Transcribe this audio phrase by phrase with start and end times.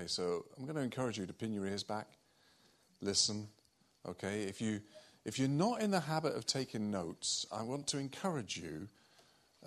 [0.00, 2.06] Okay, so I'm going to encourage you to pin your ears back,
[3.02, 3.48] listen.
[4.08, 4.80] Okay, if you
[5.26, 8.88] if you're not in the habit of taking notes, I want to encourage you.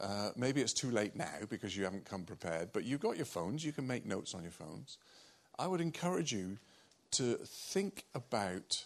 [0.01, 3.27] Uh, maybe it's too late now because you haven't come prepared, but you've got your
[3.27, 3.63] phones.
[3.63, 4.97] You can make notes on your phones.
[5.59, 6.57] I would encourage you
[7.11, 8.83] to think about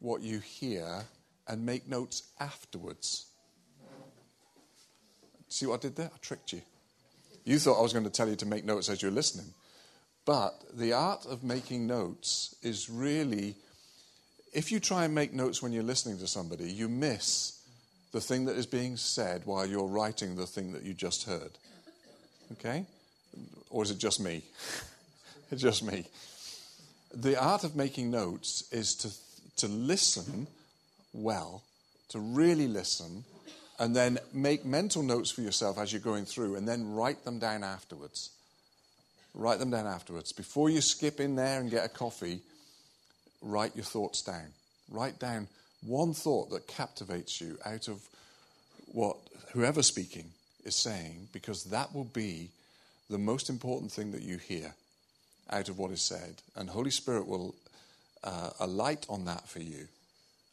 [0.00, 1.04] what you hear
[1.46, 3.26] and make notes afterwards.
[5.46, 6.10] See what I did there?
[6.12, 6.62] I tricked you.
[7.44, 9.54] You thought I was going to tell you to make notes as you're listening.
[10.24, 13.56] But the art of making notes is really,
[14.52, 17.60] if you try and make notes when you're listening to somebody, you miss
[18.12, 21.50] the thing that is being said while you're writing the thing that you just heard.
[22.52, 22.84] Okay?
[23.70, 24.42] Or is it just me?
[25.50, 26.04] it's just me.
[27.14, 29.10] The art of making notes is to,
[29.56, 30.46] to listen
[31.12, 31.62] well,
[32.10, 33.24] to really listen,
[33.78, 37.38] and then make mental notes for yourself as you're going through, and then write them
[37.38, 38.30] down afterwards.
[39.34, 40.32] Write them down afterwards.
[40.32, 42.40] Before you skip in there and get a coffee,
[43.40, 44.48] write your thoughts down.
[44.90, 45.48] Write down
[45.84, 48.02] one thought that captivates you out of
[48.92, 49.16] what
[49.52, 50.30] whoever's speaking
[50.64, 52.50] is saying, because that will be
[53.10, 54.74] the most important thing that you hear
[55.50, 56.36] out of what is said.
[56.56, 57.54] And Holy Spirit will
[58.22, 59.88] uh, alight on that for you.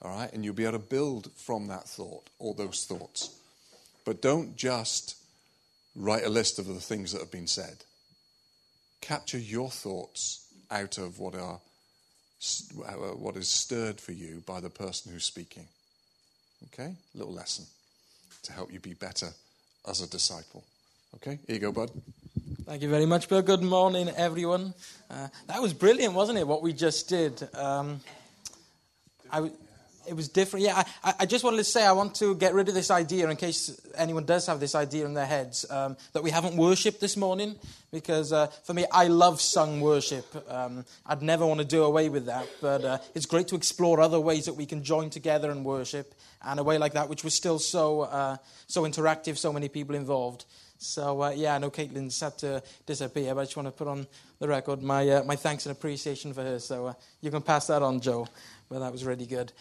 [0.01, 0.31] All right?
[0.33, 3.35] And you'll be able to build from that thought, all those thoughts.
[4.05, 5.15] But don't just
[5.95, 7.83] write a list of the things that have been said.
[9.01, 11.59] Capture your thoughts out of what are
[12.85, 15.67] uh, what is stirred for you by the person who's speaking.
[16.67, 16.95] Okay?
[17.13, 17.65] Little lesson
[18.43, 19.29] to help you be better
[19.87, 20.63] as a disciple.
[21.15, 21.39] Okay?
[21.47, 21.91] Here you go, bud.
[22.65, 23.41] Thank you very much, Bill.
[23.41, 24.73] Good morning, everyone.
[25.09, 27.47] Uh, that was brilliant, wasn't it, what we just did?
[27.55, 27.99] Um,
[29.31, 29.49] I,
[30.07, 30.65] it was different.
[30.65, 33.29] Yeah, I, I, just wanted to say I want to get rid of this idea
[33.29, 36.99] in case anyone does have this idea in their heads um, that we haven't worshipped
[36.99, 37.55] this morning.
[37.91, 40.25] Because uh, for me, I love sung worship.
[40.47, 42.47] Um, I'd never want to do away with that.
[42.61, 46.13] But uh, it's great to explore other ways that we can join together and worship,
[46.43, 48.37] and a way like that, which was still so uh,
[48.67, 50.45] so interactive, so many people involved.
[50.79, 53.87] So uh, yeah, I know Caitlin's had to disappear, but I just want to put
[53.87, 54.07] on
[54.39, 56.57] the record my uh, my thanks and appreciation for her.
[56.57, 58.27] So uh, you can pass that on, Joe.
[58.69, 59.51] But that was really good.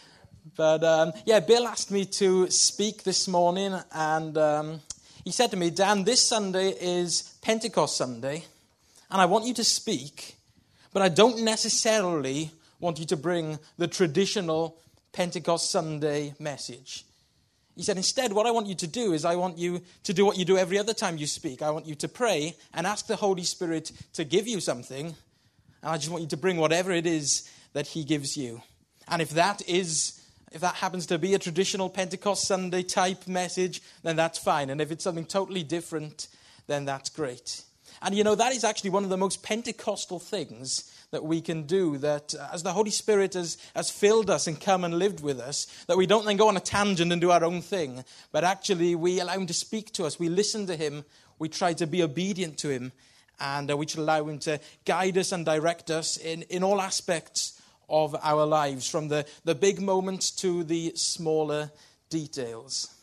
[0.57, 4.81] But um, yeah, Bill asked me to speak this morning, and um,
[5.25, 8.45] he said to me, Dan, this Sunday is Pentecost Sunday,
[9.11, 10.37] and I want you to speak,
[10.93, 12.51] but I don't necessarily
[12.81, 14.79] want you to bring the traditional
[15.13, 17.05] Pentecost Sunday message.
[17.77, 20.25] He said, instead, what I want you to do is I want you to do
[20.25, 21.63] what you do every other time you speak.
[21.63, 25.07] I want you to pray and ask the Holy Spirit to give you something.
[25.07, 25.17] And
[25.83, 28.63] I just want you to bring whatever it is that He gives you.
[29.07, 30.18] And if that is
[30.53, 34.71] if that happens to be a traditional Pentecost Sunday type message, then that's fine.
[34.71, 36.29] And if it's something totally different,
[36.67, 37.63] then that's great.
[38.01, 41.65] And you know, that is actually one of the most Pentecostal things that we can
[41.65, 41.99] do.
[41.99, 45.67] That as the Holy Spirit has, has filled us and come and lived with us,
[45.87, 48.95] that we don't then go on a tangent and do our own thing, but actually
[48.95, 50.19] we allow Him to speak to us.
[50.19, 51.05] We listen to Him.
[51.39, 52.93] We try to be obedient to Him.
[53.41, 56.81] And uh, we should allow Him to guide us and direct us in, in all
[56.81, 57.58] aspects
[57.89, 61.71] of our lives, from the, the big moments to the smaller
[62.11, 62.95] details.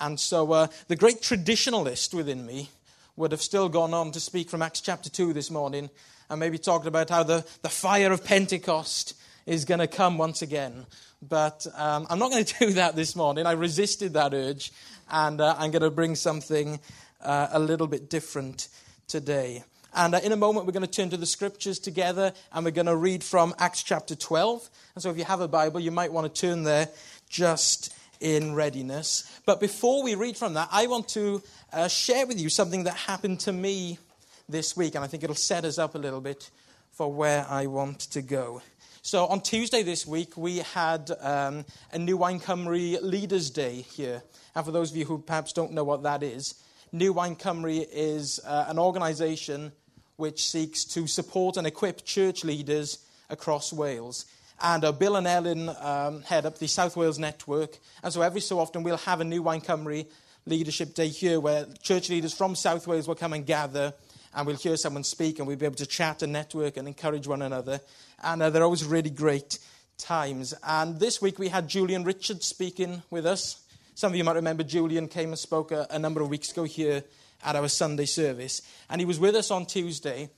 [0.00, 2.70] And so uh, the great traditionalist within me
[3.16, 5.88] would have still gone on to speak from Acts chapter 2 this morning
[6.28, 9.14] and maybe talked about how the, the fire of Pentecost
[9.46, 10.86] is going to come once again.
[11.22, 13.46] But um, I'm not going to do that this morning.
[13.46, 14.72] I resisted that urge,
[15.10, 16.80] and uh, I'm going to bring something
[17.20, 18.68] uh, a little bit different
[19.06, 19.64] today.
[19.94, 22.72] And uh, in a moment, we're going to turn to the scriptures together and we're
[22.72, 24.68] going to read from Acts chapter 12.
[24.94, 26.88] And so, if you have a Bible, you might want to turn there
[27.28, 29.40] just in readiness.
[29.46, 32.94] But before we read from that, I want to uh, share with you something that
[32.94, 33.98] happened to me
[34.48, 34.96] this week.
[34.96, 36.50] And I think it'll set us up a little bit
[36.90, 38.62] for where I want to go.
[39.02, 44.22] So, on Tuesday this week, we had um, a New Wine Cymru Leaders' Day here.
[44.56, 46.54] And for those of you who perhaps don't know what that is,
[46.90, 49.72] New Wine Cymru is uh, an organization
[50.16, 52.98] which seeks to support and equip church leaders
[53.30, 54.26] across Wales.
[54.62, 57.78] And uh, Bill and Ellen um, head up the South Wales network.
[58.02, 60.06] And so every so often we'll have a New Wine Cymru
[60.46, 63.94] leadership day here where church leaders from South Wales will come and gather
[64.34, 67.26] and we'll hear someone speak and we'll be able to chat and network and encourage
[67.26, 67.80] one another.
[68.22, 69.58] And uh, they're always really great
[69.96, 70.54] times.
[70.66, 73.60] And this week we had Julian Richards speaking with us.
[73.94, 76.64] Some of you might remember Julian came and spoke a, a number of weeks ago
[76.64, 77.04] here
[77.44, 78.62] at our Sunday service.
[78.88, 80.30] And he was with us on Tuesday.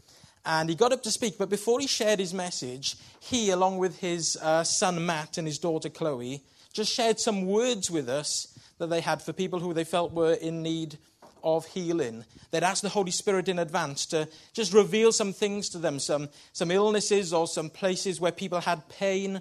[0.44, 1.38] And he got up to speak.
[1.38, 5.58] But before he shared his message, he, along with his uh, son Matt and his
[5.58, 6.42] daughter Chloe,
[6.72, 10.34] just shared some words with us that they had for people who they felt were
[10.34, 10.98] in need
[11.42, 12.24] of healing.
[12.50, 16.28] They'd asked the Holy Spirit in advance to just reveal some things to them, some,
[16.52, 19.40] some illnesses or some places where people had pain,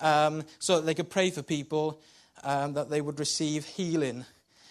[0.00, 2.00] um, so that they could pray for people
[2.44, 4.24] um, that they would receive healing.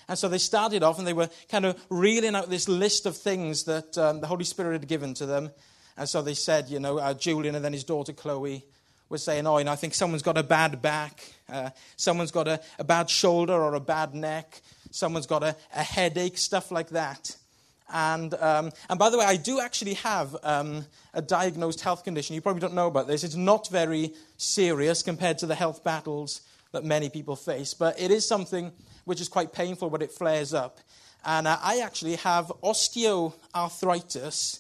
[0.08, 3.18] And so they started off and they were kind of reeling out this list of
[3.18, 5.50] things that um, the Holy Spirit had given to them.
[5.98, 8.64] And so they said, you know, uh, Julian and then his daughter Chloe
[9.10, 12.48] were saying, oh, you know, I think someone's got a bad back, uh, someone's got
[12.48, 14.62] a, a, bad shoulder or a bad neck,
[14.92, 17.36] someone's got a, a headache, stuff like that.
[17.94, 22.34] And, um, and by the way, I do actually have um, a diagnosed health condition.
[22.34, 23.24] You probably don't know about this.
[23.24, 26.42] It's not very serious compared to the health battles
[26.76, 28.72] that many people face, but it is something
[29.04, 30.80] which is quite painful when it flares up.
[31.26, 34.60] And uh, I actually have osteoarthritis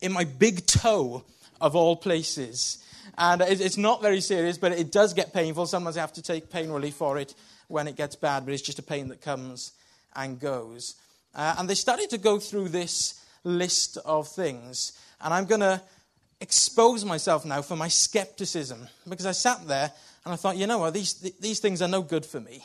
[0.00, 1.24] in my big toe,
[1.62, 2.84] of all places.
[3.16, 5.66] And it's not very serious, but it does get painful.
[5.66, 7.34] Sometimes I have to take pain relief for it
[7.68, 9.72] when it gets bad, but it's just a pain that comes
[10.16, 10.96] and goes.
[11.34, 14.92] Uh, and they started to go through this list of things.
[15.20, 15.80] And I'm going to
[16.40, 19.92] expose myself now for my skepticism because I sat there
[20.24, 22.64] and I thought, you know what, these, these things are no good for me.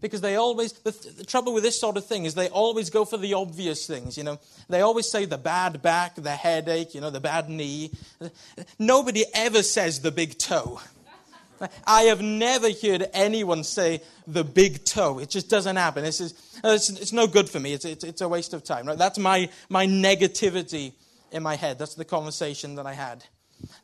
[0.00, 3.06] Because they always, the, the, trouble with this sort of thing is they always go
[3.06, 4.38] for the obvious things, you know.
[4.68, 7.92] They always say the bad back, the headache, you know, the bad knee.
[8.78, 10.80] Nobody ever says the big toe.
[11.86, 15.18] I have never heard anyone say the big toe.
[15.18, 16.04] It just doesn't happen.
[16.04, 17.72] It's, just, uh, it's, it's no good for me.
[17.72, 18.86] It's, it's, it's, a waste of time.
[18.86, 18.98] Right?
[18.98, 20.92] That's my, my negativity
[21.32, 21.78] in my head.
[21.78, 23.24] That's the conversation that I had.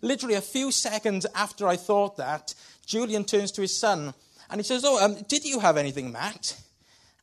[0.03, 2.55] Literally a few seconds after I thought that,
[2.93, 4.13] Julian turns to his son
[4.51, 6.61] and he says, Oh, um, did you have anything, Matt?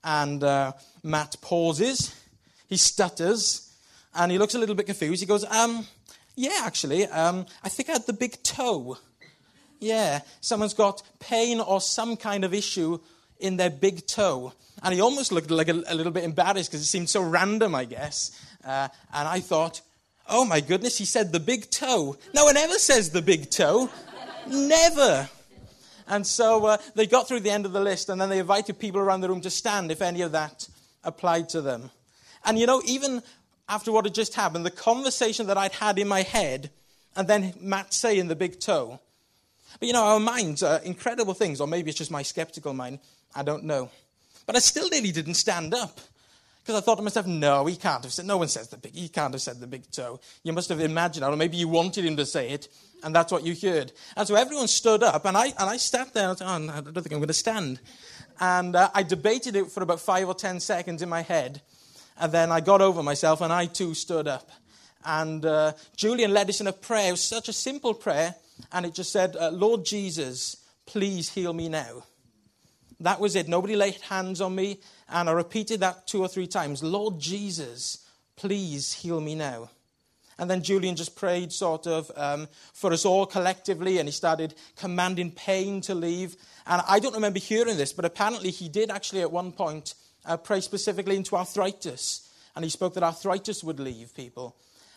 [0.03, 0.71] And uh,
[1.03, 2.15] Matt pauses,
[2.67, 3.71] he stutters,
[4.15, 5.21] and he looks a little bit confused.
[5.21, 5.85] He goes, um,
[6.35, 8.97] Yeah, actually, um, I think I had the big toe.
[9.79, 12.99] Yeah, someone's got pain or some kind of issue
[13.39, 14.53] in their big toe.
[14.81, 17.75] And he almost looked like a, a little bit embarrassed because it seemed so random,
[17.75, 18.31] I guess.
[18.65, 19.81] Uh, and I thought,
[20.27, 22.17] oh my goodness, he said the big toe.
[22.33, 23.89] No one ever says the big toe.
[24.47, 25.29] Never.
[26.09, 28.79] And so uh, they got through the end of the list, and then they invited
[28.79, 30.67] people around the room to stand if any of that
[31.03, 31.91] applied to them.
[32.43, 33.21] And you know, even
[33.69, 36.71] after what had just happened, the conversation that I'd had in my head,
[37.15, 38.99] and then Matt saying the big toe.
[39.79, 42.99] But you know, our minds are incredible things, or maybe it's just my skeptical mind.
[43.35, 43.91] I don't know.
[44.47, 45.99] But I still nearly didn't stand up.
[46.69, 48.93] Because I thought to myself, no, he can't have said, no one says the big,
[48.93, 50.19] he can't have said the big toe.
[50.43, 52.67] You must have imagined it, or maybe you wanted him to say it,
[53.01, 53.91] and that's what you heard.
[54.15, 56.71] And so everyone stood up, and I, and I sat there, and I thought, oh,
[56.71, 57.79] I don't think I'm going to stand.
[58.39, 61.63] And uh, I debated it for about five or ten seconds in my head,
[62.19, 64.51] and then I got over myself, and I too stood up.
[65.03, 67.07] And uh, Julian led us in a prayer.
[67.07, 68.35] It was such a simple prayer,
[68.71, 72.03] and it just said, uh, Lord Jesus, please heal me now.
[72.99, 73.47] That was it.
[73.47, 74.79] Nobody laid hands on me.
[75.07, 78.05] And I repeated that two or three times Lord Jesus,
[78.35, 79.69] please heal me now.
[80.37, 84.55] And then Julian just prayed sort of um, for us all collectively, and he started
[84.77, 86.37] commanding pain to leave.
[86.65, 89.95] And I don't remember hearing this, but apparently he did actually at one point
[90.25, 92.31] uh, pray specifically into arthritis.
[92.55, 94.55] And he spoke that arthritis would leave people.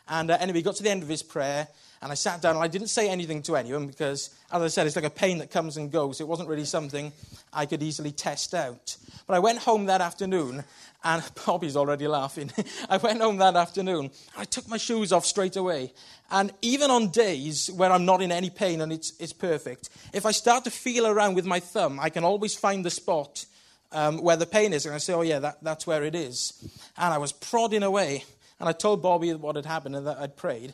[0.08, 1.68] And uh, anyway, he got to the end of his prayer,
[2.02, 4.86] and I sat down and I didn't say anything to anyone because, as I said,
[4.86, 6.20] it's like a pain that comes and goes.
[6.20, 7.12] It wasn't really something
[7.52, 8.96] I could easily test out.
[9.26, 10.64] But I went home that afternoon,
[11.04, 12.50] and Bobby's already laughing.
[12.88, 15.92] I went home that afternoon, I took my shoes off straight away.
[16.30, 20.24] And even on days where I'm not in any pain and it's, it's perfect, if
[20.24, 23.44] I start to feel around with my thumb, I can always find the spot
[23.92, 24.86] um, where the pain is.
[24.86, 26.54] And I say, oh, yeah, that, that's where it is.
[26.96, 28.24] And I was prodding away.
[28.62, 30.72] And I told Bobby what had happened and that I'd prayed.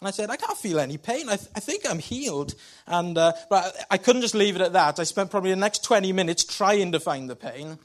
[0.00, 1.28] And I said, I can't feel any pain.
[1.28, 2.54] I, th- I think I'm healed.
[2.86, 4.98] And, uh, but I couldn't just leave it at that.
[4.98, 7.78] I spent probably the next 20 minutes trying to find the pain.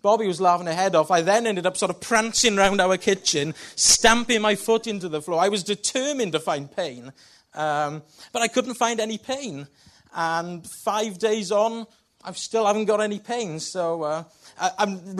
[0.00, 1.10] Bobby was laughing her head off.
[1.10, 5.20] I then ended up sort of prancing around our kitchen, stamping my foot into the
[5.20, 5.40] floor.
[5.40, 7.12] I was determined to find pain,
[7.54, 8.00] um,
[8.32, 9.66] but I couldn't find any pain.
[10.14, 11.88] And five days on,
[12.24, 13.58] I still haven't got any pain.
[13.58, 14.24] So uh,
[14.56, 15.16] I, am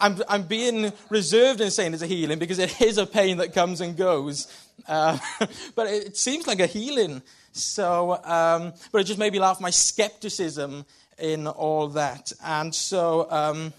[0.00, 3.52] I'm, I'm being reserved in saying it's a healing because it is a pain that
[3.52, 4.46] comes and goes.
[4.88, 5.18] Uh,
[5.74, 7.22] but it, seems like a healing.
[7.52, 10.84] So, um, but it just made me laugh my skepticism
[11.18, 12.32] in all that.
[12.44, 13.72] And so, um,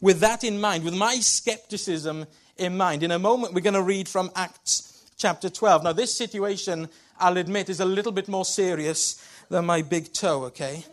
[0.00, 2.26] with that in mind, with my skepticism
[2.56, 5.84] in mind, in a moment we're going to read from Acts chapter 12.
[5.84, 6.88] Now, this situation,
[7.18, 10.84] I'll admit, is a little bit more serious than my big toe, okay?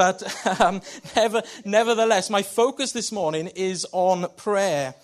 [0.00, 0.22] But
[0.62, 0.80] um,
[1.14, 4.94] never, nevertheless, my focus this morning is on prayer.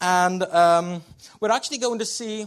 [0.00, 1.02] And um,
[1.40, 2.46] we're actually going to see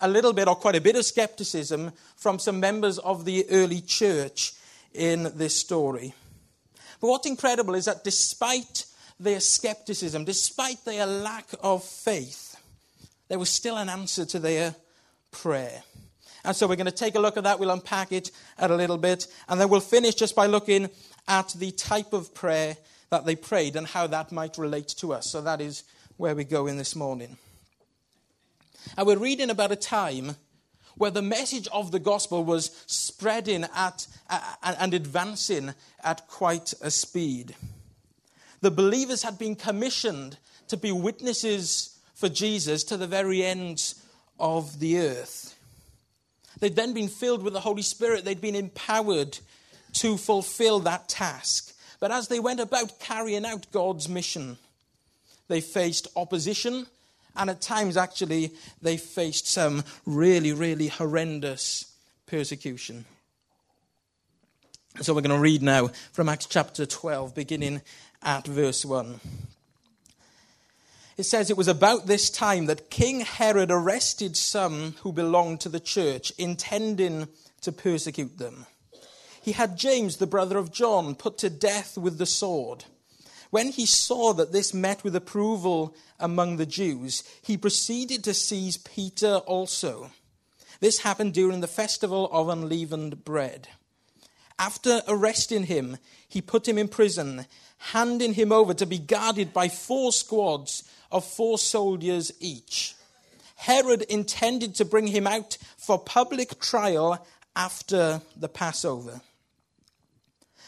[0.00, 3.82] a little bit or quite a bit of skepticism from some members of the early
[3.82, 4.54] church
[4.92, 6.12] in this story.
[7.00, 8.86] But what's incredible is that despite
[9.20, 12.56] their skepticism, despite their lack of faith,
[13.28, 14.74] there was still an answer to their
[15.30, 15.84] prayer.
[16.44, 17.58] And so we're going to take a look at that.
[17.58, 19.26] We'll unpack it a little bit.
[19.48, 20.90] And then we'll finish just by looking
[21.26, 22.76] at the type of prayer
[23.10, 25.30] that they prayed and how that might relate to us.
[25.30, 25.84] So that is
[26.16, 27.36] where we go in this morning.
[28.96, 30.36] And we're reading about a time
[30.96, 36.90] where the message of the gospel was spreading at, uh, and advancing at quite a
[36.90, 37.54] speed.
[38.60, 44.02] The believers had been commissioned to be witnesses for Jesus to the very ends
[44.38, 45.53] of the earth.
[46.64, 49.38] They'd then been filled with the Holy Spirit, they'd been empowered
[49.92, 51.76] to fulfill that task.
[52.00, 54.56] But as they went about carrying out God's mission,
[55.48, 56.86] they faced opposition
[57.36, 61.92] and at times, actually, they faced some really, really horrendous
[62.24, 63.04] persecution.
[65.02, 67.82] So we're going to read now from Acts chapter 12, beginning
[68.22, 69.20] at verse 1.
[71.16, 75.68] It says, It was about this time that King Herod arrested some who belonged to
[75.68, 77.28] the church, intending
[77.60, 78.66] to persecute them.
[79.40, 82.86] He had James, the brother of John, put to death with the sword.
[83.50, 88.78] When he saw that this met with approval among the Jews, he proceeded to seize
[88.78, 90.10] Peter also.
[90.80, 93.68] This happened during the festival of unleavened bread.
[94.58, 97.46] After arresting him, he put him in prison,
[97.78, 102.94] handing him over to be guarded by four squads of four soldiers each.
[103.56, 107.24] Herod intended to bring him out for public trial
[107.56, 109.20] after the Passover.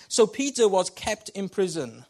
[0.08, 2.04] So Peter was kept in prison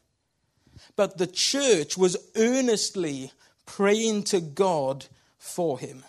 [0.97, 3.30] but the church was earnestly
[3.66, 5.06] praying to God
[5.38, 6.04] for him.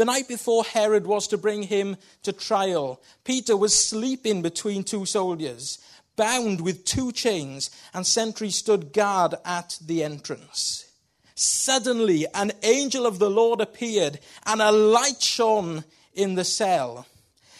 [0.00, 5.04] The night before Herod was to bring him to trial, Peter was sleeping between two
[5.04, 5.78] soldiers,
[6.16, 10.90] bound with two chains, and sentries stood guard at the entrance.
[11.34, 17.04] Suddenly, an angel of the Lord appeared, and a light shone in the cell.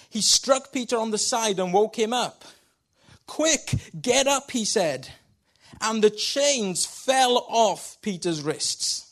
[0.08, 2.46] He struck Peter on the side and woke him up.
[3.26, 5.10] Quick, get up, he said
[5.82, 9.09] and the chains fell off Peter's wrists.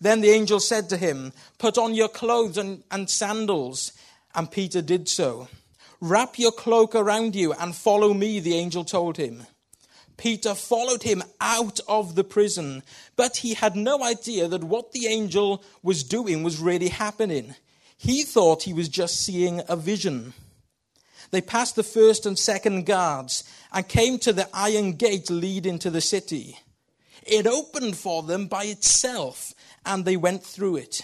[0.00, 3.92] Then the angel said to him, Put on your clothes and, and sandals.
[4.34, 5.48] And Peter did so.
[6.00, 9.46] Wrap your cloak around you and follow me, the angel told him.
[10.16, 12.82] Peter followed him out of the prison,
[13.16, 17.54] but he had no idea that what the angel was doing was really happening.
[17.96, 20.32] He thought he was just seeing a vision.
[21.30, 25.90] They passed the first and second guards and came to the iron gate leading to
[25.90, 26.58] the city.
[27.26, 29.52] It opened for them by itself,
[29.84, 31.02] and they went through it.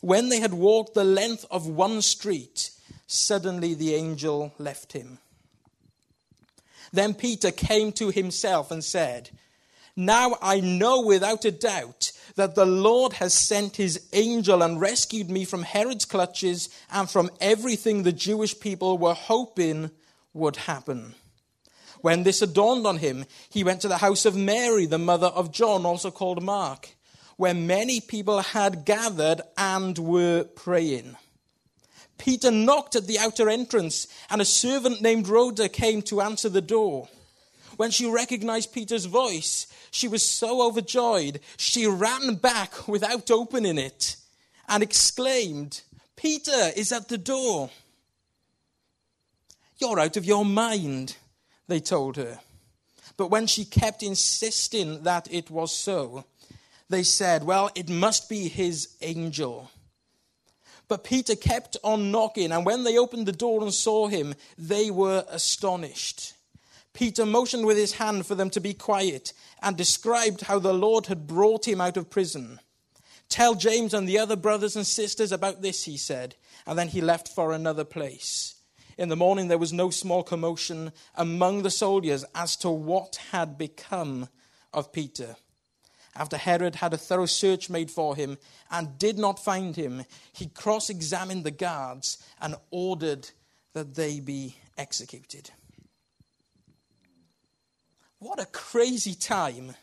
[0.00, 2.70] When they had walked the length of one street,
[3.06, 5.18] suddenly the angel left him.
[6.92, 9.30] Then Peter came to himself and said,
[9.94, 15.30] Now I know without a doubt that the Lord has sent his angel and rescued
[15.30, 19.90] me from Herod's clutches and from everything the Jewish people were hoping
[20.32, 21.14] would happen.
[22.02, 25.26] When this had dawned on him, he went to the house of Mary, the mother
[25.26, 26.90] of John, also called Mark,
[27.36, 31.16] where many people had gathered and were praying.
[32.18, 36.60] Peter knocked at the outer entrance, and a servant named Rhoda came to answer the
[36.60, 37.08] door.
[37.76, 44.16] When she recognized Peter's voice, she was so overjoyed, she ran back without opening it
[44.68, 45.80] and exclaimed,
[46.14, 47.70] Peter is at the door.
[49.78, 51.16] You're out of your mind,
[51.70, 52.40] they told her.
[53.16, 56.24] But when she kept insisting that it was so,
[56.88, 59.70] they said, Well, it must be his angel.
[60.88, 64.90] But Peter kept on knocking, and when they opened the door and saw him, they
[64.90, 66.34] were astonished.
[66.92, 71.06] Peter motioned with his hand for them to be quiet and described how the Lord
[71.06, 72.58] had brought him out of prison.
[73.28, 76.34] Tell James and the other brothers and sisters about this, he said,
[76.66, 78.56] and then he left for another place.
[79.00, 83.56] In the morning, there was no small commotion among the soldiers as to what had
[83.56, 84.28] become
[84.74, 85.36] of Peter.
[86.14, 88.36] After Herod had a thorough search made for him
[88.70, 90.04] and did not find him,
[90.34, 93.30] he cross examined the guards and ordered
[93.72, 95.48] that they be executed.
[98.18, 99.76] What a crazy time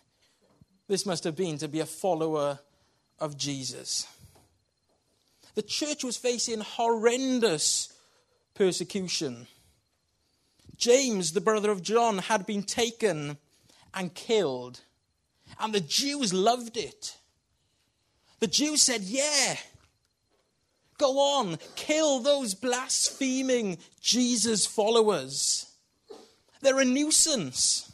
[0.88, 2.59] this must have been to be a follower
[3.17, 4.05] of Jesus.
[5.55, 7.91] The church was facing horrendous
[8.58, 9.48] persecution.
[10.78, 13.38] James, the brother of John, had been taken
[13.94, 14.82] and killed,
[15.60, 17.18] and the Jews loved it.
[18.40, 19.58] The Jews said, Yeah,
[20.98, 25.72] go on, kill those blaspheming Jesus followers.
[26.62, 27.92] They're a nuisance.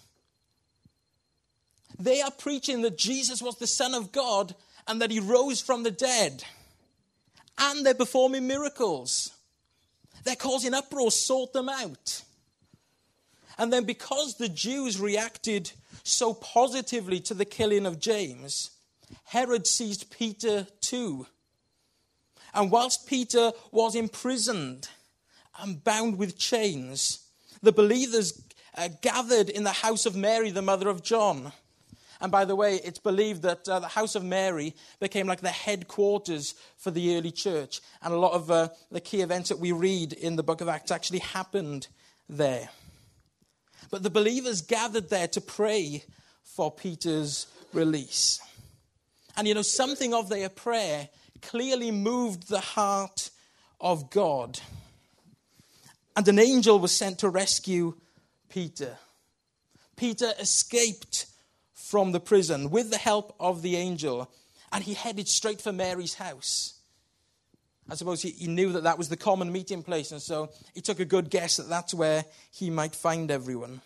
[2.00, 4.56] They are preaching that Jesus was the Son of God
[4.88, 6.44] and that he rose from the dead.
[7.58, 9.32] And they're performing miracles.
[10.24, 12.24] They're causing uproar, sort them out.
[13.58, 15.72] And then, because the Jews reacted
[16.04, 18.72] so positively to the killing of James,
[19.26, 21.28] Herod seized Peter too.
[22.54, 24.88] And whilst Peter was imprisoned
[25.60, 27.26] and bound with chains,
[27.62, 28.42] the believers
[28.76, 31.52] uh, gathered in the house of Mary, the mother of John.
[32.24, 35.50] And by the way, it's believed that uh, the house of Mary became like the
[35.50, 37.82] headquarters for the early church.
[38.02, 40.70] And a lot of uh, the key events that we read in the book of
[40.70, 41.90] Acts actually happened
[42.30, 42.70] there.
[43.92, 46.06] But the believers gathered there to pray
[46.46, 48.42] for Peter's release.
[49.36, 51.10] And you know, something of their prayer
[51.42, 53.32] clearly moved the heart
[53.82, 54.62] of God.
[56.16, 57.96] And an angel was sent to rescue
[58.48, 58.98] Peter.
[59.98, 61.26] Peter escaped
[61.94, 64.28] from the prison with the help of the angel,
[64.72, 66.80] and he headed straight for Mary's house.
[67.88, 70.82] I suppose he, he, knew that that was the common meeting place, and so he
[70.82, 73.82] took a good guess that that's where he might find everyone.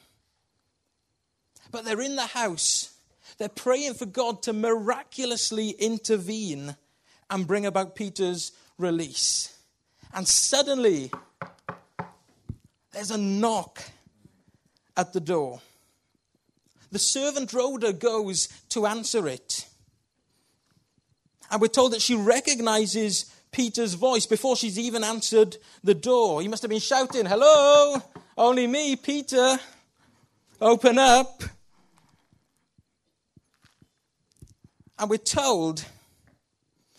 [1.70, 2.96] But they're in the house.
[3.40, 6.78] They're praying for God to miraculously intervene
[7.30, 9.54] and bring about Peter's release.
[10.14, 11.12] And suddenly,
[12.94, 13.82] there's a knock
[14.96, 15.60] at the door.
[16.92, 19.68] The servant Rhoda goes to answer it.
[21.52, 26.42] And we're told that she recognizes Peter's voice before she's even answered the door.
[26.42, 28.02] He must have been shouting, Hello,
[28.38, 29.58] only me, Peter.
[30.62, 31.44] Open up.
[35.00, 35.86] And we're told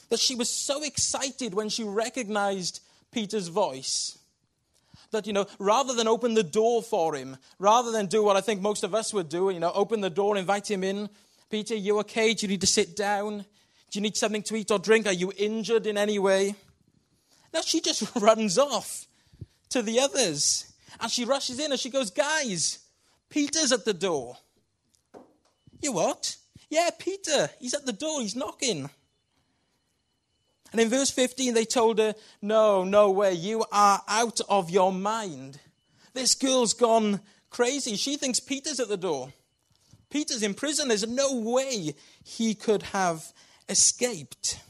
[0.09, 2.81] that she was so excited when she recognized
[3.13, 4.18] Peter's voice
[5.11, 8.41] that, you know, rather than open the door for him, rather than do what I
[8.41, 11.09] think most of us would do, you know, open the door invite him in,
[11.51, 12.35] Peter, you okay?
[12.35, 13.39] Do you need to sit down?
[13.91, 15.07] Do you need something to eat or drink?
[15.07, 16.55] Are you injured in any way?
[17.55, 19.07] Now she just runs off
[19.71, 22.81] to the others and she rushes in and she goes, Guys,
[23.31, 24.37] Peter's at the door.
[25.81, 26.37] You what?
[26.69, 28.91] Yeah, Peter, he's at the door, he's knocking.
[30.73, 34.93] And in verse 15, they told her, No, no way, you are out of your
[34.93, 35.61] mind.
[36.15, 37.97] This girl's gone crazy.
[37.97, 39.33] She thinks Peter's at the door.
[40.11, 40.89] Peter's in prison.
[40.89, 43.33] There's no way he could have
[43.69, 44.61] escaped.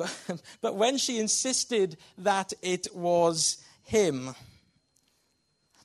[0.00, 4.34] But, but when she insisted that it was him,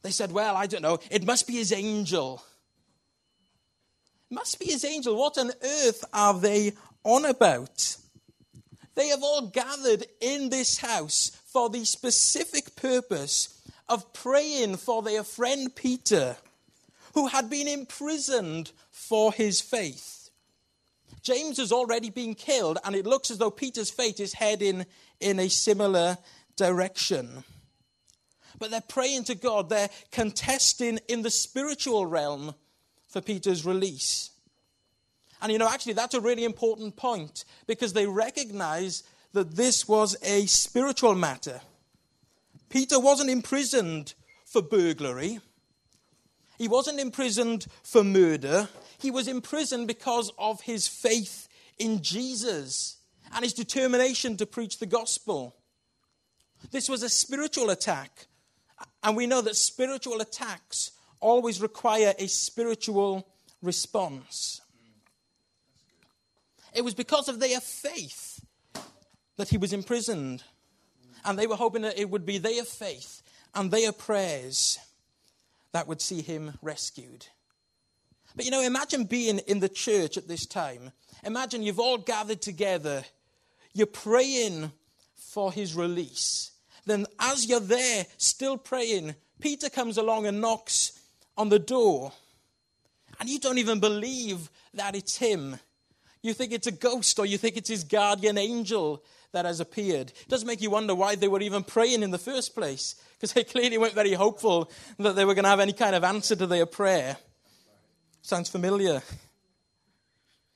[0.03, 2.41] they said, Well, I don't know, it must be his angel.
[4.31, 5.17] It must be his angel.
[5.17, 6.71] What on earth are they
[7.03, 7.97] on about?
[8.95, 15.23] They have all gathered in this house for the specific purpose of praying for their
[15.23, 16.37] friend Peter,
[17.13, 20.29] who had been imprisoned for his faith.
[21.21, 24.85] James has already been killed, and it looks as though Peter's fate is heading
[25.19, 26.17] in a similar
[26.55, 27.43] direction.
[28.59, 32.55] But they're praying to God, they're contesting in the spiritual realm
[33.09, 34.31] for Peter's release.
[35.41, 40.15] And you know, actually, that's a really important point because they recognize that this was
[40.23, 41.61] a spiritual matter.
[42.69, 44.13] Peter wasn't imprisoned
[44.45, 45.39] for burglary,
[46.57, 48.69] he wasn't imprisoned for murder.
[48.97, 52.97] He was imprisoned because of his faith in Jesus
[53.33, 55.55] and his determination to preach the gospel.
[56.71, 58.27] This was a spiritual attack.
[59.03, 63.27] And we know that spiritual attacks always require a spiritual
[63.61, 64.61] response.
[66.75, 68.45] It was because of their faith
[69.37, 70.43] that he was imprisoned.
[71.23, 73.23] And they were hoping that it would be their faith
[73.55, 74.77] and their prayers
[75.71, 77.27] that would see him rescued.
[78.35, 80.91] But you know, imagine being in the church at this time.
[81.23, 83.03] Imagine you've all gathered together,
[83.73, 84.71] you're praying
[85.15, 86.51] for his release.
[86.85, 90.99] Then, as you're there, still praying, Peter comes along and knocks
[91.37, 92.11] on the door.
[93.19, 95.57] And you don't even believe that it's him.
[96.25, 100.09] You think it's a ghost or you think it's his guardian angel that has appeared.
[100.09, 103.33] It does make you wonder why they were even praying in the first place, because
[103.33, 106.35] they clearly weren't very hopeful that they were going to have any kind of answer
[106.35, 107.17] to their prayer.
[108.23, 109.03] Sounds familiar.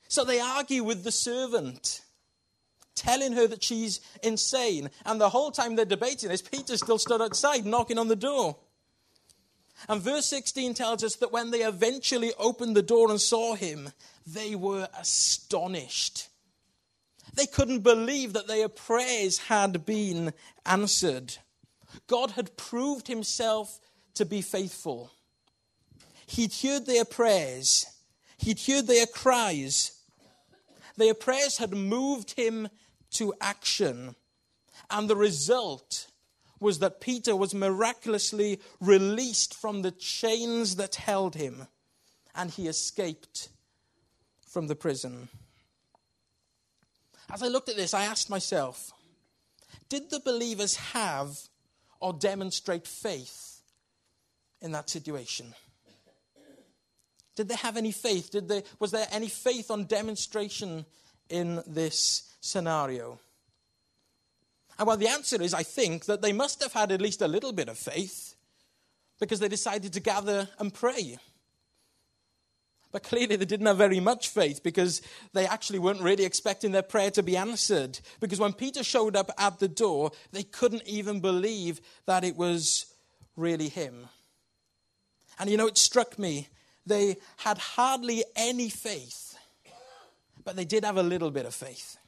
[0.08, 2.02] So they argue with the servant,
[2.96, 4.90] telling her that she's insane.
[5.06, 8.58] And the whole time they're debating this, Peter still stood outside knocking on the door.
[9.88, 13.90] And verse 16 tells us that when they eventually opened the door and saw him,
[14.28, 16.28] they were astonished.
[17.34, 20.34] They couldn't believe that their prayers had been
[20.66, 21.38] answered.
[22.08, 23.80] God had proved himself
[24.16, 25.12] to be faithful.
[26.26, 27.86] He'd heard their prayers
[28.40, 29.92] He'd heard their cries.
[30.96, 32.70] Their prayers had moved him
[33.12, 34.16] to action.
[34.90, 36.08] And the result
[36.60, 41.68] was that Peter was miraculously released from the chains that held him
[42.36, 43.50] and he escaped
[44.48, 45.30] from the prison.
[47.32, 48.92] As I looked at this, I asked myself
[49.88, 51.38] did the believers have
[52.00, 53.62] or demonstrate faith
[54.62, 55.54] in that situation?
[57.36, 58.32] Did they have any faith?
[58.32, 60.86] Did they, was there any faith on demonstration
[61.30, 63.20] in this scenario?
[64.80, 67.28] And well, the answer is I think that they must have had at least a
[67.28, 68.36] little bit of faith
[69.20, 71.18] because they decided to gather and pray.
[72.92, 75.02] But clearly, they didn't have very much faith because
[75.34, 78.00] they actually weren't really expecting their prayer to be answered.
[78.22, 82.86] Because when Peter showed up at the door, they couldn't even believe that it was
[83.36, 84.08] really him.
[85.38, 86.48] And you know, it struck me.
[86.86, 89.38] They had hardly any faith,
[90.44, 91.99] but they did have a little bit of faith.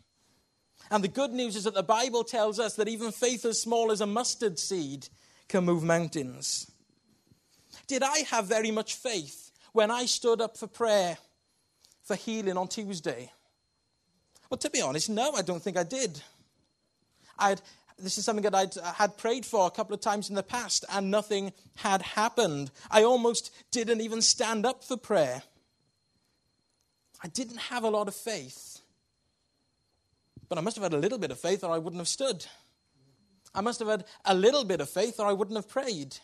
[0.92, 3.92] And the good news is that the Bible tells us that even faith as small
[3.92, 5.08] as a mustard seed
[5.48, 6.70] can move mountains.
[7.88, 9.52] Did I have very much faith?
[9.74, 11.18] when I stood up for prayer
[12.04, 13.32] for healing on Tuesday?
[14.50, 16.22] Well, to be honest, no, I don't think I did.
[17.40, 17.62] I'd,
[17.98, 20.44] this is something that I uh, had prayed for a couple of times in the
[20.44, 22.72] past, and nothing had happened.
[22.90, 25.44] I almost didn't even stand up for prayer.
[27.24, 28.81] I didn't have a lot of faith.
[30.52, 32.46] But I must have had a little bit of faith, or I wouldn't have stood.
[33.56, 36.18] I must have had a little bit of faith, or I wouldn't have prayed.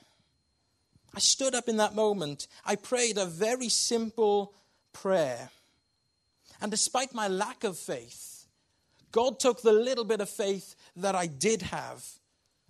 [1.16, 2.50] I stood up in that moment.
[2.66, 4.54] I prayed a very simple
[4.92, 5.50] prayer.
[6.60, 8.48] And despite my lack of faith,
[9.14, 12.06] God took the little bit of faith that I did have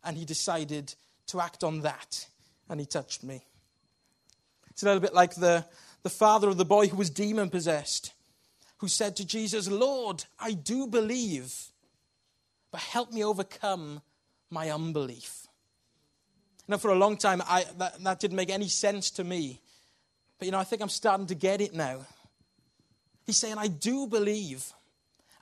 [0.04, 0.93] and He decided
[1.26, 2.28] to act on that.
[2.70, 3.43] And He touched me.
[4.70, 5.65] It's a little bit like the,
[6.04, 8.13] the father of the boy who was demon possessed,
[8.78, 11.54] who said to Jesus, Lord, I do believe,
[12.72, 14.02] but help me overcome
[14.50, 15.48] my unbelief.
[16.68, 19.62] Now, for a long time, I, that, that didn't make any sense to me.
[20.38, 22.06] But, you know, I think I'm starting to get it now.
[23.26, 24.74] He's saying, I do believe.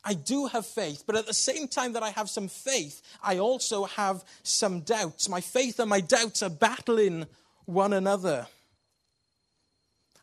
[0.04, 3.39] I do have faith, but at the same time that I have some faith, I
[3.39, 5.28] also have some doubts.
[5.28, 7.26] My faith and my doubts are battling
[7.65, 8.45] one another.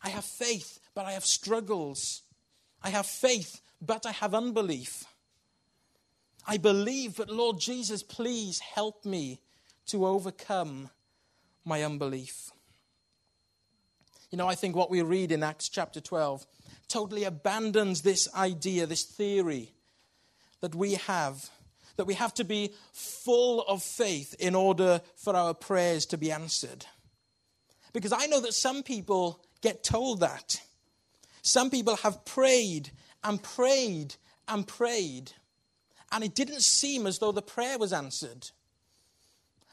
[0.01, 2.22] I have faith, but I have struggles.
[2.83, 5.05] I have faith, but I have unbelief.
[6.45, 9.39] I believe, but Lord Jesus, please help me
[9.87, 10.89] to overcome
[11.63, 12.51] my unbelief.
[14.31, 16.45] You know, I think what we read in Acts chapter 12
[16.87, 19.73] totally abandons this idea, this theory
[20.61, 21.49] that we have,
[21.95, 26.31] that we have to be full of faith in order for our prayers to be
[26.31, 26.85] answered.
[27.93, 30.59] Because I know that some people get told that.
[31.43, 32.89] Some people have prayed
[33.23, 34.15] and prayed
[34.47, 35.33] and prayed,
[36.11, 38.49] and it didn't seem as though the prayer was answered.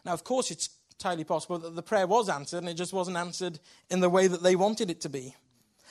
[0.05, 3.17] Now, of course, it's entirely possible that the prayer was answered and it just wasn't
[3.17, 5.35] answered in the way that they wanted it to be.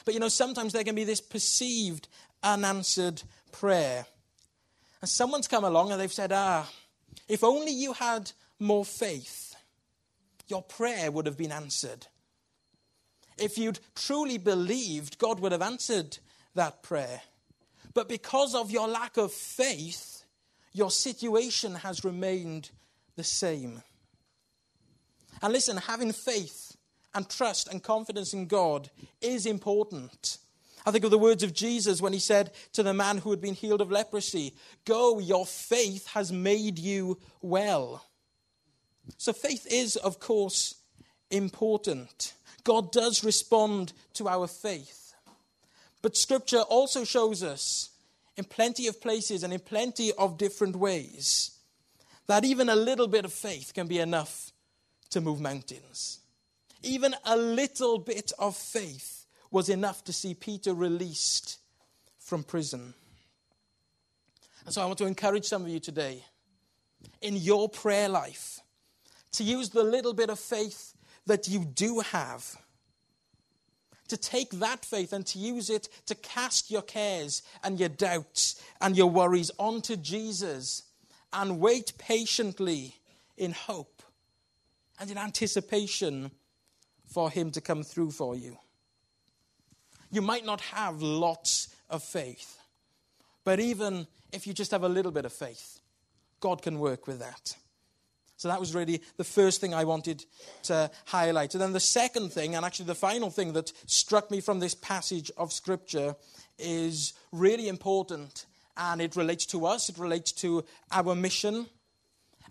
[0.06, 2.08] But you know, sometimes there can be this perceived
[2.44, 4.06] unanswered prayer.
[5.02, 6.70] And someone's come along and they've said, Ah,
[7.28, 9.56] if only you had more faith,
[10.48, 12.08] your prayer would have been answered.
[13.40, 16.18] If you'd truly believed, God would have answered
[16.56, 17.22] that prayer.
[17.94, 20.24] But because of your lack of faith,
[20.74, 22.72] your situation has remained
[23.16, 23.82] the same.
[25.42, 26.76] And listen, having faith
[27.14, 28.90] and trust and confidence in God
[29.22, 30.38] is important.
[30.86, 33.42] I think of the words of Jesus when he said to the man who had
[33.42, 38.06] been healed of leprosy, Go, your faith has made you well.
[39.18, 40.76] So faith is, of course,
[41.32, 42.34] important.
[42.70, 45.16] God does respond to our faith.
[46.04, 47.90] But Scripture also shows us
[48.38, 51.58] in plenty of places and in plenty of different ways
[52.28, 54.52] that even a little bit of faith can be enough
[55.10, 56.20] to move mountains.
[56.84, 61.58] Even a little bit of faith was enough to see Peter released
[62.20, 62.94] from prison.
[64.66, 66.24] And so I want to encourage some of you today
[67.20, 68.60] in your prayer life
[69.32, 70.89] to use the little bit of faith
[71.30, 72.58] that you do have.
[74.10, 78.62] To take that faith and to use it to cast your cares and your doubts
[78.82, 80.84] and your worries onto Jesus
[81.32, 82.96] and wait patiently
[83.38, 84.02] in hope
[85.00, 86.32] and in anticipation
[87.06, 88.58] for Him to come through for you.
[90.12, 92.58] You might not have lots of faith,
[93.44, 95.82] but even if you just have a little bit of faith,
[96.40, 97.56] God can work with that.
[98.40, 100.24] So that was really the first thing I wanted
[100.64, 101.54] to highlight.
[101.56, 104.74] And then the second thing, and actually the final thing that struck me from this
[104.74, 106.16] passage of Scripture,
[106.58, 108.46] is really important.
[108.78, 111.66] And it relates to us, it relates to our mission,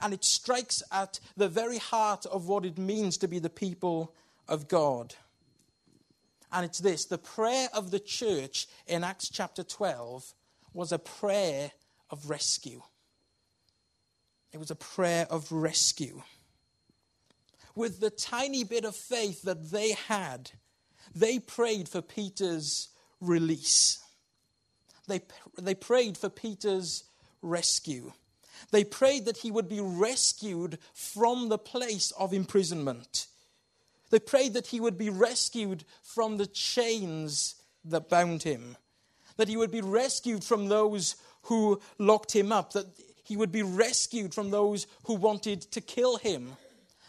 [0.03, 4.15] and it strikes at the very heart of what it means to be the people
[4.47, 5.15] of God.
[6.53, 10.35] And it's this the prayer of the church in Acts chapter 12
[10.75, 11.73] was a prayer
[12.11, 12.83] of rescue.
[14.53, 16.23] It was a prayer of rescue.
[17.75, 20.51] With the tiny bit of faith that they had,
[21.15, 22.89] they prayed for Peter's
[23.21, 24.01] release.
[25.07, 25.23] They,
[25.57, 27.05] they prayed for Peter's
[27.43, 28.13] rescue.
[28.71, 33.27] They prayed that he would be rescued from the place of imprisonment.
[34.11, 38.77] They prayed that he would be rescued from the chains that bound him,
[39.37, 42.87] that he would be rescued from those who locked him up, that
[43.29, 46.57] he would be rescued from those who wanted to kill him,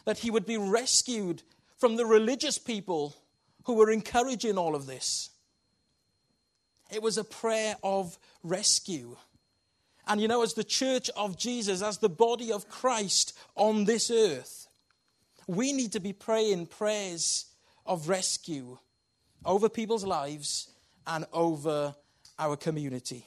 [0.04, 1.44] that he would be rescued
[1.78, 3.16] from the religious people
[3.64, 5.30] who were encouraging all of this.
[6.92, 9.16] It was a prayer of rescue.
[10.08, 14.12] And you know, as the church of Jesus, as the body of Christ on this
[14.12, 14.68] earth,
[15.48, 17.46] we need to be praying prayers
[17.86, 18.78] of rescue
[19.46, 20.70] over people's lives
[21.08, 21.96] and over
[22.38, 23.26] our community.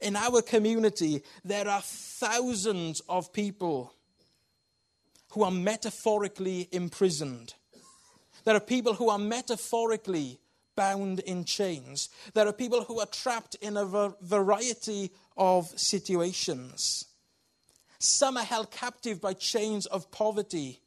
[0.00, 3.92] In our community, there are thousands of people
[5.30, 7.54] who are metaphorically imprisoned.
[8.44, 10.38] There are people who are metaphorically
[10.76, 12.10] bound in chains.
[12.34, 17.06] There are people who are trapped in a variety of situations.
[17.98, 20.80] Some are held captive by chains of poverty,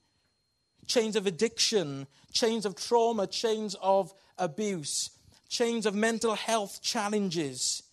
[0.86, 5.10] chains of addiction, chains of trauma, chains of abuse,
[5.50, 7.84] chains of mental health challenges,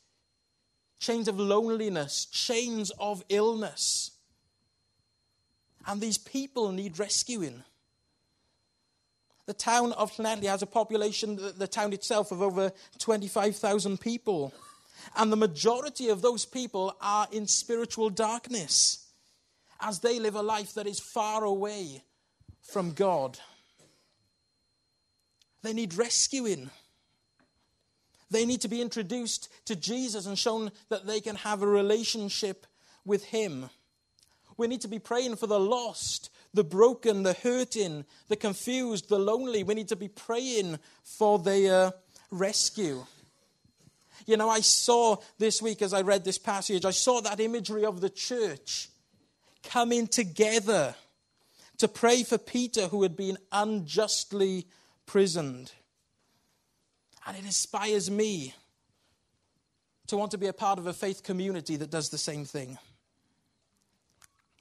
[0.98, 4.12] chains of loneliness, chains of illness.
[5.86, 7.62] And these people need rescuing.
[9.46, 14.52] The town of Llanelli has a population, the town itself, of over 25,000 people.
[15.16, 19.06] And the majority of those people are in spiritual darkness
[19.80, 22.02] as they live a life that is far away
[22.62, 23.38] from God.
[25.62, 26.70] They need rescuing.
[28.30, 32.66] They need to be introduced to Jesus and shown that they can have a relationship
[33.04, 33.70] with Him.
[34.56, 39.18] We need to be praying for the lost, the broken, the hurting, the confused, the
[39.18, 39.62] lonely.
[39.62, 41.90] We need to be praying for their uh,
[42.30, 43.04] rescue.
[44.26, 47.84] You know, I saw this week as I read this passage, I saw that imagery
[47.84, 48.88] of the church
[49.62, 50.94] coming together
[51.78, 54.66] to pray for Peter who had been unjustly
[55.04, 55.72] prisoned.
[57.26, 58.54] And it inspires me
[60.06, 62.78] to want to be a part of a faith community that does the same thing.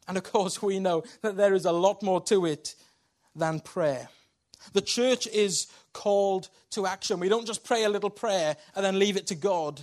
[0.07, 2.75] And of course, we know that there is a lot more to it
[3.35, 4.09] than prayer.
[4.73, 7.19] The church is called to action.
[7.19, 9.81] We don't just pray a little prayer and then leave it to God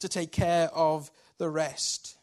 [0.00, 2.16] to take care of the rest.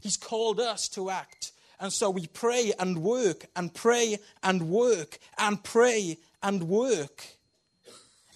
[0.00, 1.52] He's called us to act.
[1.80, 7.37] And so we pray and work and pray and work and pray and work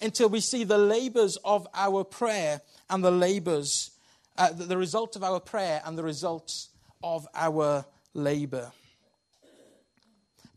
[0.02, 2.60] until we see the labors of our prayer
[2.90, 3.92] and the labors,
[4.36, 6.68] uh, the result of our prayer and the results
[7.02, 7.84] of our
[8.14, 8.72] labor.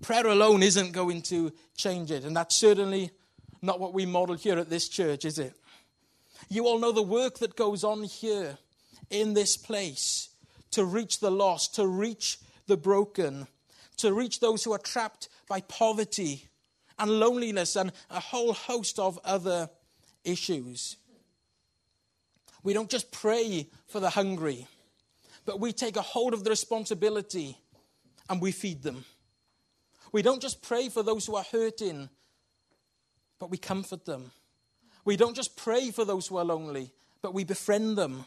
[0.01, 3.12] Prayer alone isn't going to change it, and that's certainly
[3.62, 5.53] not what we model here at this church, is it?
[6.49, 8.58] You all know the work that goes on here
[9.10, 10.29] in this place
[10.71, 13.47] to reach the lost, to reach the broken,
[13.97, 16.47] to reach those who are trapped by poverty
[16.97, 19.69] and loneliness and a whole host of other
[20.23, 20.97] issues.
[22.63, 24.67] We don't just pray for the hungry,
[25.45, 27.58] but we take a hold of the responsibility
[28.29, 29.05] and we feed them.
[30.12, 32.10] We don't just pray for those who are hurting,
[33.39, 34.31] but we comfort them.
[35.03, 38.25] We don't just pray for those who are lonely, but we befriend them.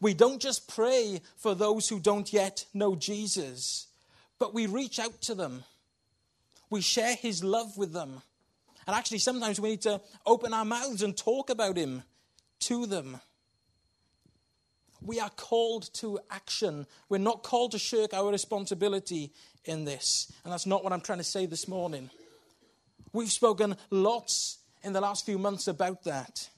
[0.00, 3.88] We don't just pray for those who don't yet know Jesus,
[4.38, 5.64] but we reach out to them
[6.74, 8.20] we share his love with them.
[8.88, 12.02] And actually, sometimes we need to open our mouths and talk about him
[12.62, 13.20] to them.
[15.00, 16.88] We are called to action.
[17.08, 19.32] We're not called to shirk our responsibility
[19.64, 20.32] in this.
[20.42, 22.10] And that's not what I'm trying to say this morning.
[23.12, 26.48] We've spoken lots in the last few months about that.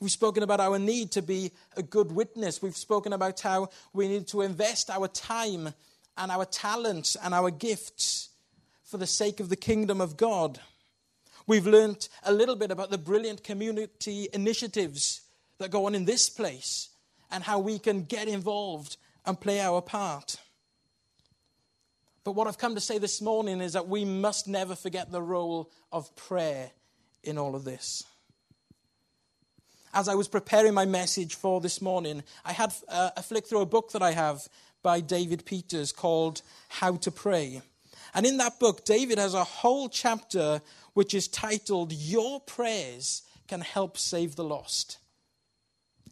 [0.00, 2.60] We've spoken about our need to be a good witness.
[2.60, 5.72] We've spoken about how we need to invest our time
[6.18, 8.28] and our talents and our gifts
[8.86, 10.60] for the sake of the kingdom of God.
[11.46, 15.20] We've learnt a little bit about the brilliant community initiatives
[15.58, 16.90] that go on in this place
[17.30, 20.36] and how we can get involved and play our part.
[22.24, 25.22] But what I've come to say this morning is that we must never forget the
[25.22, 26.70] role of prayer
[27.22, 28.04] in all of this.
[29.94, 33.60] As I was preparing my message for this morning, I had uh, a flick through
[33.60, 34.48] a book that I have
[34.82, 37.62] by David Peters called How to Pray.
[38.14, 40.60] And in that book, David has a whole chapter
[40.94, 44.98] which is titled Your Prayers Can Help Save the Lost.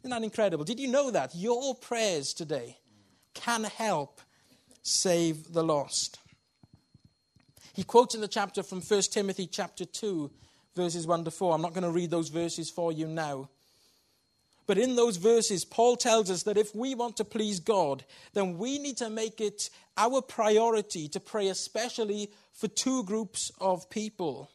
[0.04, 0.64] Isn't that incredible?
[0.64, 1.35] Did you know that?
[1.35, 2.76] Your prayers today
[3.33, 4.20] can help
[4.83, 6.18] save the lost.
[7.72, 10.30] He quotes in the chapter from 1 Timothy chapter 2,
[10.76, 11.54] verses 1 to 4.
[11.54, 13.48] I'm not going to read those verses for you now.
[14.66, 18.57] But in those verses, Paul tells us that if we want to please God, then
[18.57, 24.50] we need to make it our priority to pray, especially for two groups of people.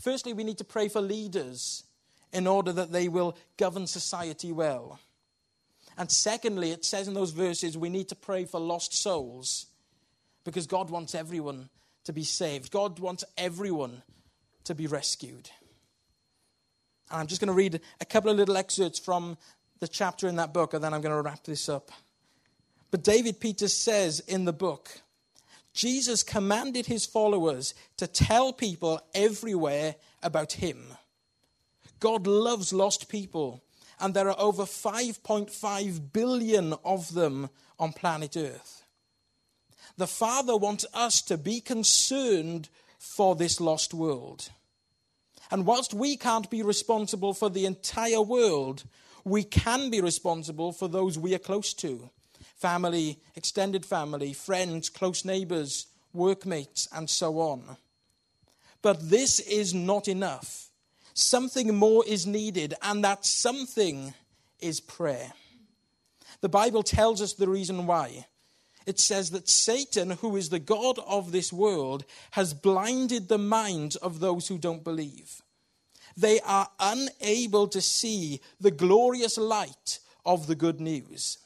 [0.00, 1.84] Firstly, we need to pray for leaders
[2.32, 4.98] in order that they will govern society well.
[5.96, 9.66] And secondly, it says in those verses we need to pray for lost souls
[10.44, 11.70] because God wants everyone
[12.04, 12.70] to be saved.
[12.70, 14.02] God wants everyone
[14.64, 15.50] to be rescued.
[17.10, 19.36] And I'm just going to read a couple of little excerpts from
[19.80, 21.90] the chapter in that book, and then I'm going to wrap this up.
[22.90, 25.00] But David Peters says in the book,
[25.72, 30.94] Jesus commanded his followers to tell people everywhere about him.
[32.00, 33.62] God loves lost people
[34.00, 38.84] and there are over 5.5 billion of them on planet Earth.
[39.96, 44.50] The Father wants us to be concerned for this lost world.
[45.50, 48.84] And whilst we can't be responsible for the entire world,
[49.24, 52.10] we can be responsible for those we are close to
[52.56, 57.76] family, extended family, friends, close neighbors, workmates, and so on.
[58.82, 60.70] But this is not enough.
[61.12, 64.14] Something more is needed, and that something
[64.60, 65.32] is prayer.
[66.40, 68.26] The Bible tells us the reason why.
[68.86, 73.96] It says that Satan, who is the God of this world, has blinded the minds
[73.96, 75.42] of those who don't believe.
[76.16, 81.38] They are unable to see the glorious light of the good news.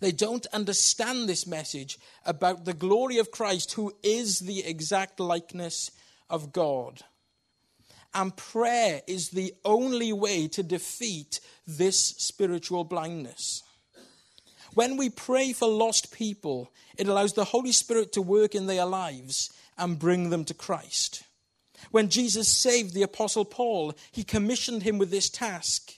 [0.00, 5.90] They don't understand this message about the glory of Christ, who is the exact likeness
[6.28, 7.02] of God.
[8.14, 13.62] And prayer is the only way to defeat this spiritual blindness.
[14.78, 18.84] When we pray for lost people, it allows the Holy Spirit to work in their
[18.84, 21.24] lives and bring them to Christ.
[21.90, 25.94] When Jesus saved the Apostle Paul, he commissioned him with this task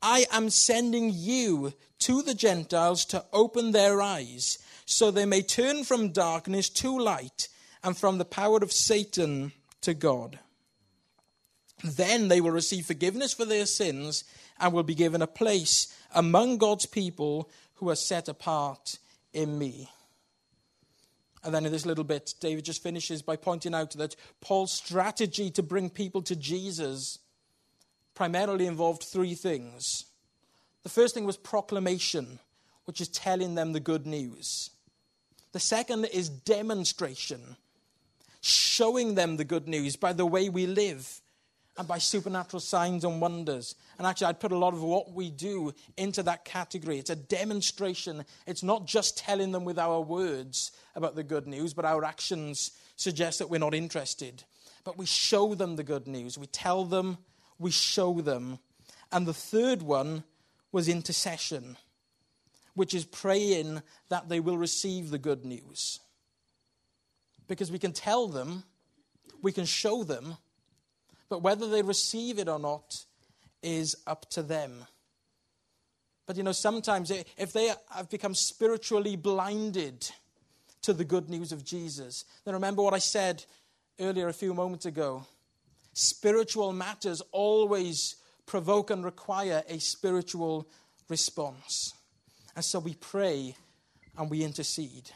[0.00, 5.84] I am sending you to the Gentiles to open their eyes so they may turn
[5.84, 7.50] from darkness to light
[7.84, 9.52] and from the power of Satan
[9.82, 10.38] to God.
[11.84, 14.24] Then they will receive forgiveness for their sins
[14.58, 17.50] and will be given a place among God's people
[17.82, 19.00] who are set apart
[19.32, 19.90] in me.
[21.42, 25.50] And then in this little bit, David just finishes by pointing out that Paul's strategy
[25.50, 27.18] to bring people to Jesus
[28.14, 30.04] primarily involved three things.
[30.84, 32.38] The first thing was proclamation,
[32.84, 34.70] which is telling them the good news.
[35.50, 37.56] The second is demonstration,
[38.42, 41.20] showing them the good news by the way we live
[41.78, 43.74] and by supernatural signs and wonders.
[43.98, 46.98] And actually, I'd put a lot of what we do into that category.
[46.98, 48.24] It's a demonstration.
[48.46, 52.72] It's not just telling them with our words about the good news, but our actions
[52.96, 54.44] suggest that we're not interested.
[54.84, 56.36] But we show them the good news.
[56.36, 57.18] We tell them,
[57.58, 58.58] we show them.
[59.10, 60.24] And the third one
[60.72, 61.78] was intercession,
[62.74, 66.00] which is praying that they will receive the good news.
[67.48, 68.64] Because we can tell them,
[69.40, 70.36] we can show them,
[71.32, 73.06] but whether they receive it or not
[73.62, 74.84] is up to them.
[76.26, 80.10] But you know, sometimes if they have become spiritually blinded
[80.82, 83.46] to the good news of Jesus, then remember what I said
[83.98, 85.24] earlier a few moments ago.
[85.94, 90.68] Spiritual matters always provoke and require a spiritual
[91.08, 91.94] response.
[92.54, 93.56] And so we pray
[94.18, 95.10] and we intercede.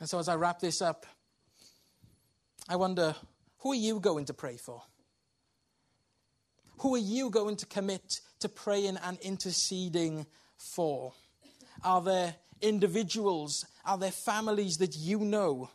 [0.00, 1.06] And so as I wrap this up,
[2.68, 3.14] I wonder
[3.58, 4.82] who are you going to pray for?
[6.78, 10.26] Who are you going to commit to praying and interceding
[10.56, 11.12] for?
[11.82, 15.70] Are there individuals, are there families that you know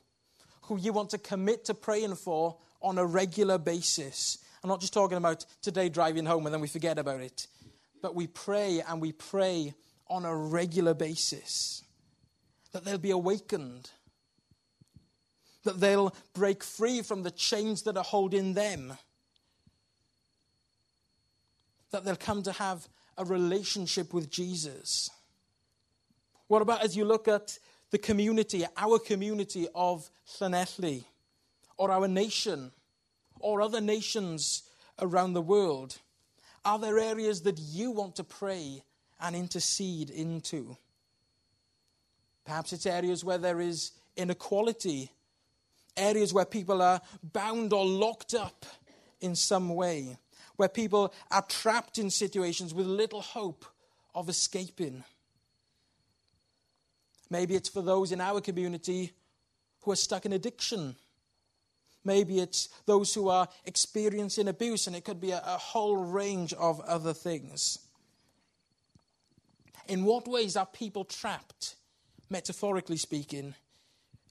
[0.63, 4.37] who you want to commit to praying for on a regular basis?
[4.63, 7.47] I'm not just talking about today driving home and then we forget about it,
[8.01, 9.73] but we pray and we pray
[10.07, 11.83] on a regular basis
[12.73, 13.89] that they'll be awakened
[15.63, 18.93] that they'll break free from the chains that are holding them,
[21.91, 22.87] that they'll come to have
[23.17, 25.09] a relationship with Jesus.
[26.47, 27.57] What about as you look at
[27.91, 30.09] the community, our community of
[30.39, 31.05] Llanelli,
[31.77, 32.71] or our nation,
[33.39, 34.63] or other nations
[34.99, 35.97] around the world?
[36.63, 38.83] Are there areas that you want to pray
[39.19, 40.77] and intercede into?
[42.45, 45.11] Perhaps it's areas where there is inequality,
[45.97, 48.65] areas where people are bound or locked up
[49.19, 50.17] in some way,
[50.55, 53.65] where people are trapped in situations with little hope
[54.13, 55.03] of escaping.
[57.29, 59.11] Maybe it's for those in our community
[59.81, 60.95] who are stuck in addiction.
[62.03, 66.53] Maybe it's those who are experiencing abuse, and it could be a, a whole range
[66.53, 67.79] of other things.
[69.87, 71.75] In what ways are people trapped,
[72.29, 73.55] metaphorically speaking,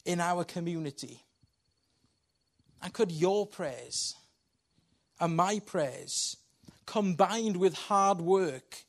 [0.04, 1.22] in our community?
[2.82, 4.16] And could your prayers
[5.18, 6.36] and my prayers,
[6.86, 8.84] combined with hard work,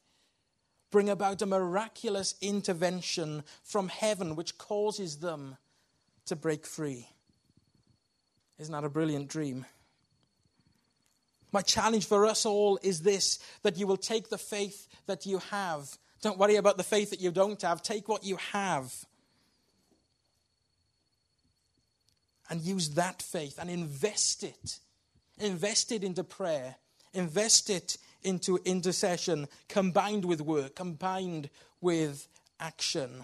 [0.91, 5.57] bring about a miraculous intervention from heaven which causes them
[6.25, 7.07] to break free?
[8.59, 9.65] Isn't that a brilliant dream?
[11.51, 15.39] My challenge for us all is this that you will take the faith that you
[15.51, 15.97] have.
[16.21, 17.81] Don't worry about the faith that you don't have.
[17.81, 18.93] Take what you have
[22.51, 24.79] and use that faith and invest it.
[25.39, 26.75] Invest it into prayer.
[27.13, 31.49] Invest it into intercession combined with work, combined
[31.79, 32.27] with
[32.59, 33.23] action.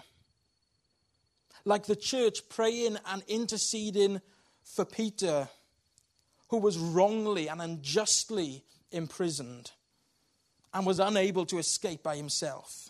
[1.66, 4.22] Like the church praying and interceding
[4.64, 5.50] for Peter,
[6.48, 9.72] who was wrongly and unjustly imprisoned
[10.72, 12.88] and was unable to escape by himself.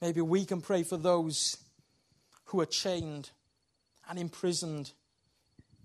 [0.00, 1.56] Maybe we can pray for those
[2.46, 3.30] who are chained
[4.08, 4.92] and imprisoned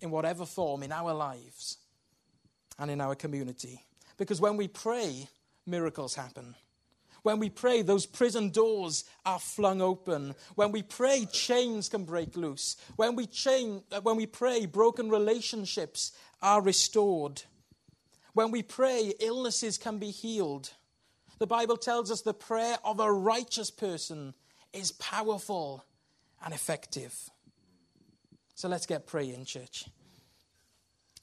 [0.01, 1.77] in whatever form in our lives
[2.79, 3.81] and in our community.
[4.17, 5.27] Because when we pray,
[5.65, 6.55] miracles happen.
[7.23, 10.33] When we pray, those prison doors are flung open.
[10.55, 12.77] When we pray, chains can break loose.
[12.95, 17.41] When we, chain, uh, when we pray, broken relationships are restored.
[18.33, 20.71] When we pray, illnesses can be healed.
[21.39, 24.33] The Bible tells us the prayer of a righteous person
[24.73, 25.83] is powerful
[26.43, 27.29] and effective.
[28.57, 29.85] So let's get praying, church.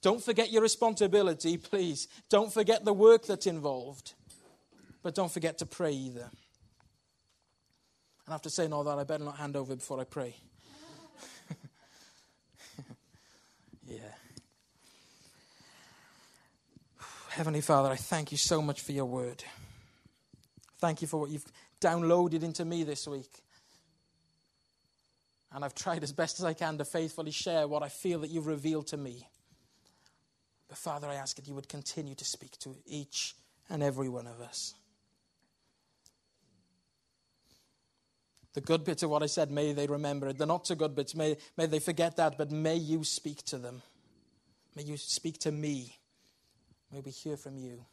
[0.01, 2.07] Don't forget your responsibility, please.
[2.31, 4.15] Don't forget the work that's involved.
[5.03, 6.31] But don't forget to pray either.
[8.27, 10.37] And after saying all that, I better not hand over before I pray.
[13.89, 13.99] yeah.
[17.31, 19.43] Heavenly Father, I thank you so much for your word.
[20.79, 23.44] Thank you for what you've downloaded into me this week.
[25.55, 28.31] And I've tried as best as I can to faithfully share what I feel that
[28.31, 29.29] you've revealed to me.
[30.69, 33.37] But Father, I ask that you would continue to speak to each
[33.71, 34.75] and every one of us.
[38.55, 40.39] The good bits of what I said, may they remember it.
[40.39, 43.59] The not so good bits, may, may they forget that, but may you speak to
[43.59, 43.83] them.
[44.75, 45.99] May you speak to me.
[46.93, 47.85] May we hear from you.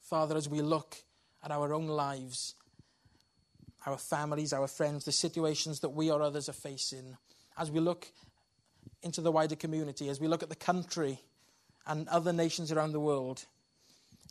[0.00, 0.96] Father, as we look
[1.42, 2.54] at our own lives
[3.86, 7.16] our families, our friends, the situations that we or others are facing,
[7.56, 8.10] as we look
[9.02, 11.20] into the wider community, as we look at the country
[11.86, 13.44] and other nations around the world,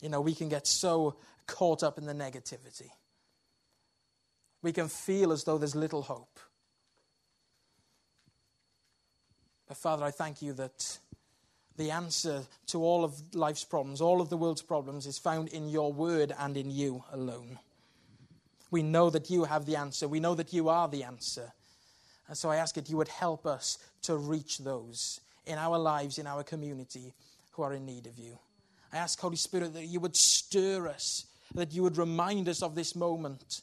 [0.02, 1.16] you know, we can get so
[1.48, 2.90] caught up in the negativity.
[4.62, 6.40] We can feel as though there's little hope.
[9.68, 10.98] But Father, I thank you that
[11.78, 15.70] the answer to all of life's problems, all of the world's problems, is found in
[15.70, 17.60] your word and in you alone.
[18.72, 20.08] We know that you have the answer.
[20.08, 21.52] We know that you are the answer.
[22.28, 26.20] And so I ask that you would help us to reach those in our lives,
[26.20, 27.14] in our community,
[27.52, 28.38] who are in need of you.
[28.94, 32.76] I ask, Holy Spirit, that you would stir us, that you would remind us of
[32.76, 33.62] this moment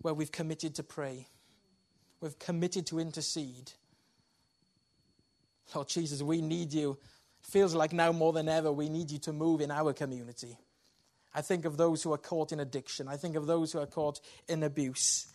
[0.00, 1.26] where we've committed to pray,
[2.20, 3.72] we've committed to intercede.
[5.74, 6.98] Lord Jesus, we need you.
[7.42, 10.58] It Feels like now more than ever, we need you to move in our community.
[11.34, 13.08] I think of those who are caught in addiction.
[13.08, 15.26] I think of those who are caught in abuse.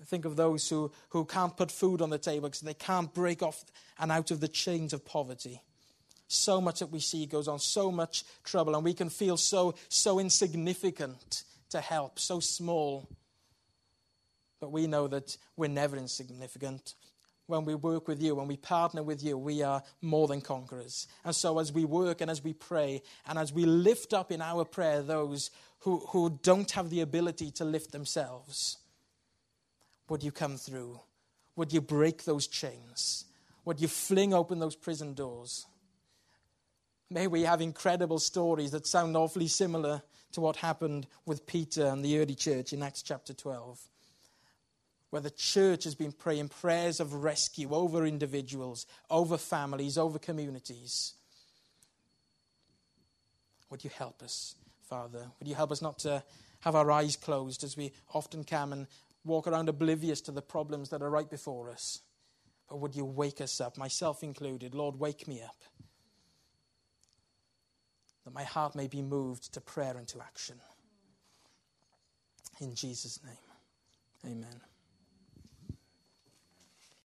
[0.00, 3.12] I think of those who, who can't put food on the table because they can't
[3.14, 3.64] break off
[3.98, 5.62] and out of the chains of poverty.
[6.28, 9.76] So much that we see goes on, so much trouble, and we can feel so,
[9.88, 13.08] so insignificant to help, so small.
[14.60, 16.94] But we know that we're never insignificant
[17.46, 21.06] when we work with you, when we partner with you, we are more than conquerors.
[21.24, 24.42] And so, as we work and as we pray, and as we lift up in
[24.42, 28.78] our prayer those who, who don't have the ability to lift themselves,
[30.08, 31.00] would you come through?
[31.56, 33.24] Would you break those chains?
[33.64, 35.66] Would you fling open those prison doors?
[37.10, 42.04] May we have incredible stories that sound awfully similar to what happened with Peter and
[42.04, 43.80] the early church in Acts chapter 12,
[45.16, 51.14] where the church has been praying prayers of rescue over individuals, over families, over communities.
[53.70, 55.30] Would you help us, Father?
[55.38, 56.22] Would you help us not to
[56.60, 58.86] have our eyes closed as we often can and
[59.24, 62.00] walk around oblivious to the problems that are right before us?
[62.68, 64.74] But would you wake us up, myself included?
[64.74, 65.56] Lord, wake me up.
[68.26, 70.60] That my heart may be moved to prayer and to action.
[72.60, 74.60] In Jesus' name, amen.